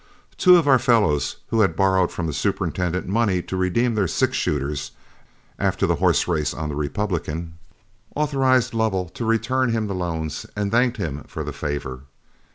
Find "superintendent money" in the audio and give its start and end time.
2.33-3.39